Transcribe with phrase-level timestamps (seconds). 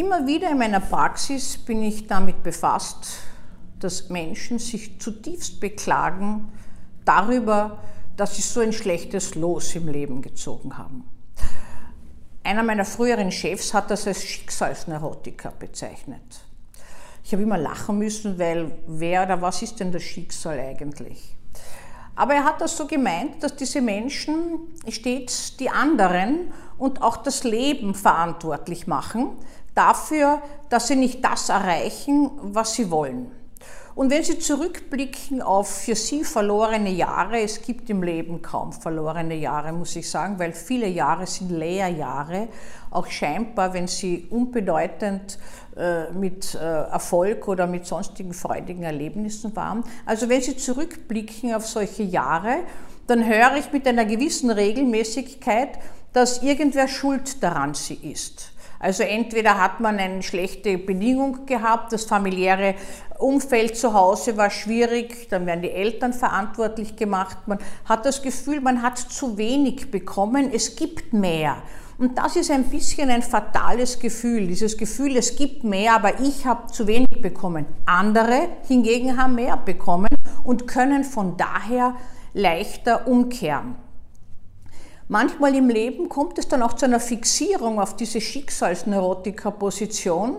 [0.00, 3.18] Immer wieder in meiner Praxis bin ich damit befasst,
[3.80, 6.50] dass Menschen sich zutiefst beklagen
[7.04, 7.80] darüber,
[8.16, 11.04] dass sie so ein schlechtes Los im Leben gezogen haben.
[12.42, 16.40] Einer meiner früheren Chefs hat das als Schicksalsneurotiker bezeichnet.
[17.22, 21.36] Ich habe immer lachen müssen, weil wer oder was ist denn das Schicksal eigentlich?
[22.16, 27.44] Aber er hat das so gemeint, dass diese Menschen stets die anderen und auch das
[27.44, 29.36] Leben verantwortlich machen
[29.80, 33.30] dafür, dass sie nicht das erreichen, was sie wollen.
[33.96, 39.34] Und wenn Sie zurückblicken auf für Sie verlorene Jahre, es gibt im Leben kaum verlorene
[39.34, 42.48] Jahre, muss ich sagen, weil viele Jahre sind Lehrjahre,
[42.90, 45.38] auch scheinbar, wenn sie unbedeutend
[45.76, 49.84] äh, mit äh, Erfolg oder mit sonstigen freudigen Erlebnissen waren.
[50.06, 52.60] Also wenn Sie zurückblicken auf solche Jahre,
[53.06, 55.78] dann höre ich mit einer gewissen Regelmäßigkeit,
[56.12, 58.52] dass irgendwer schuld daran sie ist.
[58.80, 62.74] Also entweder hat man eine schlechte Bedingung gehabt, das familiäre
[63.18, 68.62] Umfeld zu Hause war schwierig, dann werden die Eltern verantwortlich gemacht, man hat das Gefühl,
[68.62, 71.62] man hat zu wenig bekommen, es gibt mehr.
[71.98, 76.46] Und das ist ein bisschen ein fatales Gefühl, dieses Gefühl, es gibt mehr, aber ich
[76.46, 77.66] habe zu wenig bekommen.
[77.84, 80.08] Andere hingegen haben mehr bekommen
[80.42, 81.94] und können von daher
[82.32, 83.76] leichter umkehren.
[85.12, 90.36] Manchmal im Leben kommt es dann auch zu einer Fixierung auf diese Schicksalsneurotiker-Position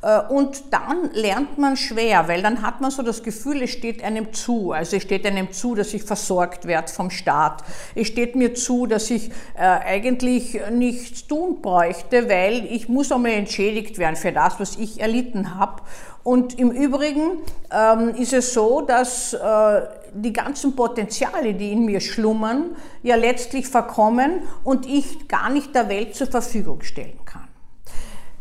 [0.00, 4.02] äh, und dann lernt man schwer, weil dann hat man so das Gefühl, es steht
[4.02, 4.72] einem zu.
[4.72, 7.64] Also es steht einem zu, dass ich versorgt werde vom Staat.
[7.94, 13.32] Es steht mir zu, dass ich äh, eigentlich nichts tun bräuchte, weil ich muss einmal
[13.32, 15.82] entschädigt werden für das, was ich erlitten habe.
[16.22, 19.82] Und im Übrigen ähm, ist es so, dass äh,
[20.14, 25.88] die ganzen Potenziale, die in mir schlummern, ja letztlich verkommen und ich gar nicht der
[25.88, 27.48] Welt zur Verfügung stellen kann.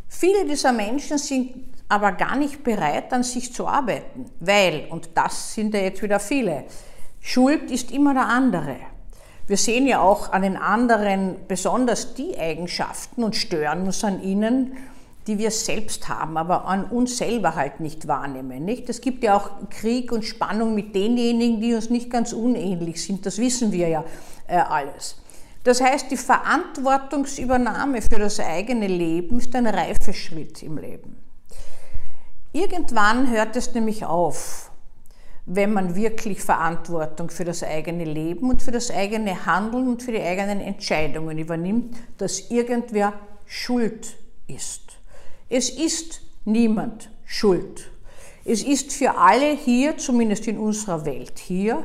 [0.08, 5.54] Viele dieser Menschen sind aber gar nicht bereit, an sich zu arbeiten, weil, und das
[5.54, 6.66] sind ja jetzt wieder viele,
[7.20, 8.78] Schuld ist immer der andere.
[9.48, 14.78] Wir sehen ja auch an den anderen besonders die Eigenschaften und stören uns an ihnen,
[15.28, 18.66] die wir selbst haben, aber an uns selber halt nicht wahrnehmen.
[18.66, 18.90] Nicht?
[18.90, 23.26] Es gibt ja auch Krieg und Spannung mit denjenigen, die uns nicht ganz unähnlich sind.
[23.26, 24.04] Das wissen wir ja
[24.48, 25.18] äh, alles.
[25.64, 31.16] Das heißt, die Verantwortungsübernahme für das eigene Leben ist ein Reifeschritt im Leben.
[32.52, 34.72] Irgendwann hört es nämlich auf,
[35.46, 40.12] wenn man wirklich Verantwortung für das eigene Leben und für das eigene Handeln und für
[40.12, 43.14] die eigenen Entscheidungen übernimmt, dass irgendwer
[43.46, 44.18] schuld
[44.48, 45.00] ist.
[45.56, 47.92] Es ist niemand schuld.
[48.44, 51.84] Es ist für alle hier, zumindest in unserer Welt hier,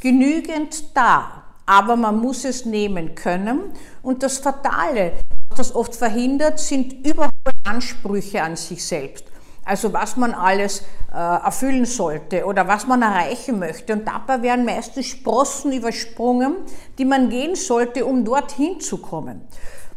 [0.00, 1.44] genügend da.
[1.64, 3.72] Aber man muss es nehmen können.
[4.02, 5.12] Und das Fatale,
[5.48, 7.30] was das oft verhindert, sind überhohe
[7.64, 9.24] Ansprüche an sich selbst.
[9.64, 13.94] Also was man alles äh, erfüllen sollte oder was man erreichen möchte.
[13.94, 16.56] Und dabei werden meistens Sprossen übersprungen,
[16.98, 19.40] die man gehen sollte, um dorthin zu kommen.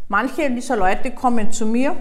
[0.08, 1.98] Manche dieser Leute kommen zu mir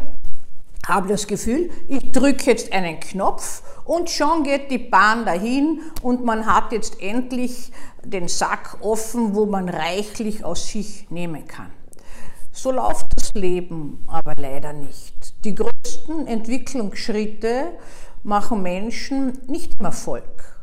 [0.88, 6.25] habe das Gefühl, ich drücke jetzt einen Knopf und schon geht die Bahn dahin und
[6.25, 7.71] man hat jetzt endlich
[8.03, 11.71] den Sack offen, wo man reichlich aus sich nehmen kann.
[12.53, 15.44] So läuft das Leben aber leider nicht.
[15.44, 17.72] Die größten Entwicklungsschritte
[18.25, 20.59] machen Menschen nicht im Erfolg.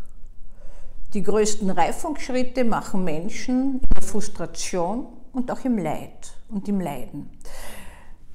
[1.14, 7.30] Die größten Reifungsschritte machen Menschen in der Frustration und auch im Leid und im Leiden.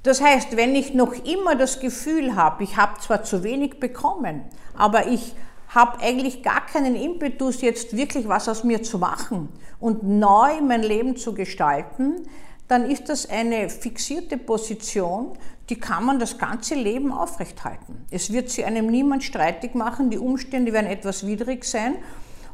[0.03, 4.45] Das heißt, wenn ich noch immer das Gefühl habe, ich habe zwar zu wenig bekommen,
[4.75, 5.35] aber ich
[5.69, 10.83] habe eigentlich gar keinen Impetus, jetzt wirklich was aus mir zu machen und neu mein
[10.83, 12.27] Leben zu gestalten,
[12.67, 15.37] dann ist das eine fixierte Position,
[15.69, 18.07] die kann man das ganze Leben aufrechthalten.
[18.11, 21.97] Es wird sie einem niemand streitig machen, die Umstände werden etwas widrig sein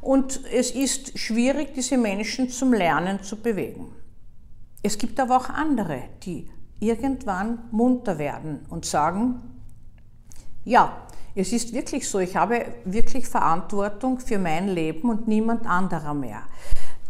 [0.01, 3.95] und es ist schwierig, diese Menschen zum Lernen zu bewegen.
[4.83, 6.49] Es gibt aber auch andere, die
[6.81, 9.41] irgendwann munter werden und sagen,
[10.65, 16.15] ja, es ist wirklich so, ich habe wirklich Verantwortung für mein Leben und niemand anderer
[16.15, 16.43] mehr.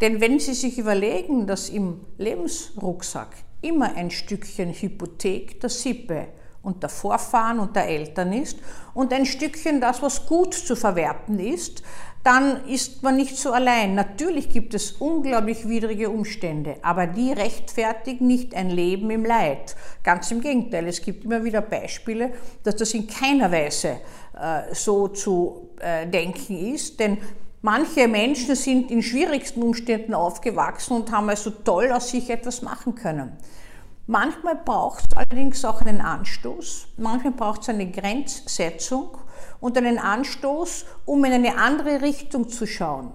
[0.00, 3.28] Denn wenn Sie sich überlegen, dass im Lebensrucksack
[3.62, 6.28] immer ein Stückchen Hypothek der Sippe
[6.62, 8.58] und der Vorfahren und der Eltern ist
[8.92, 11.82] und ein Stückchen das, was gut zu verwerten ist,
[12.26, 13.94] dann ist man nicht so allein.
[13.94, 19.76] Natürlich gibt es unglaublich widrige Umstände, aber die rechtfertigen nicht ein Leben im Leid.
[20.02, 22.32] Ganz im Gegenteil, es gibt immer wieder Beispiele,
[22.64, 24.00] dass das in keiner Weise
[24.37, 27.19] äh, so zu äh, denken ist, denn
[27.62, 32.96] manche Menschen sind in schwierigsten Umständen aufgewachsen und haben also toll aus sich etwas machen
[32.96, 33.37] können.
[34.08, 39.17] Manchmal braucht es allerdings auch einen Anstoß, manchmal braucht es eine Grenzsetzung
[39.60, 43.12] und einen Anstoß, um in eine andere Richtung zu schauen,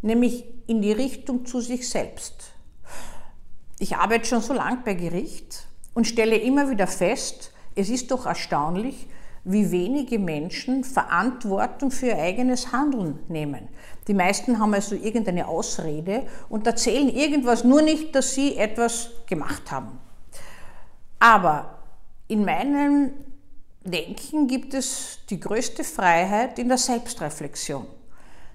[0.00, 2.52] nämlich in die Richtung zu sich selbst.
[3.78, 8.26] Ich arbeite schon so lange bei Gericht und stelle immer wieder fest, es ist doch
[8.26, 9.08] erstaunlich,
[9.44, 13.68] wie wenige Menschen Verantwortung für ihr eigenes Handeln nehmen.
[14.06, 19.70] Die meisten haben also irgendeine Ausrede und erzählen irgendwas, nur nicht, dass sie etwas gemacht
[19.72, 19.98] haben.
[21.18, 21.78] Aber
[22.28, 23.12] in meinem
[23.84, 27.86] Denken gibt es die größte Freiheit in der Selbstreflexion.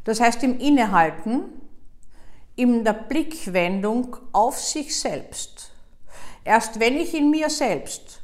[0.05, 1.43] Das heißt im Innehalten,
[2.55, 5.71] in der Blickwendung auf sich selbst.
[6.43, 8.21] Erst wenn ich in mir selbst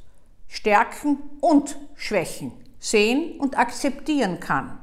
[0.47, 4.79] Stärken und Schwächen sehen und akzeptieren kann,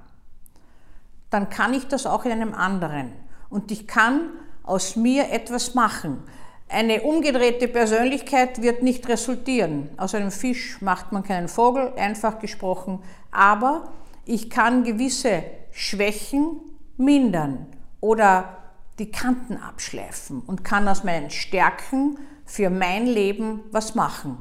[1.31, 3.13] dann kann ich das auch in einem anderen.
[3.49, 4.31] Und ich kann
[4.63, 6.23] aus mir etwas machen.
[6.71, 9.91] Eine umgedrehte Persönlichkeit wird nicht resultieren.
[9.97, 13.01] Aus einem Fisch macht man keinen Vogel, einfach gesprochen.
[13.33, 13.91] Aber
[14.25, 16.61] ich kann gewisse Schwächen
[16.97, 17.67] mindern
[18.01, 18.57] oder
[18.99, 24.39] die Kanten abschleifen und kann aus meinen Stärken für mein Leben was machen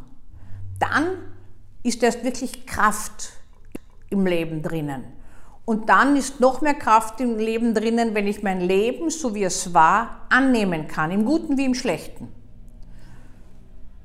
[0.80, 1.18] dann
[1.84, 3.34] ist erst wirklich Kraft
[4.10, 5.04] im Leben drinnen.
[5.70, 9.44] Und dann ist noch mehr Kraft im Leben drinnen, wenn ich mein Leben, so wie
[9.44, 12.28] es war, annehmen kann, im Guten wie im Schlechten.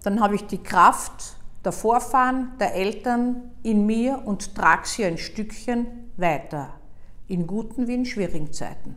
[0.02, 5.16] Dann habe ich die Kraft der Vorfahren, der Eltern in mir und trage sie ein
[5.16, 6.68] Stückchen weiter,
[7.28, 8.96] in guten wie in schwierigen Zeiten.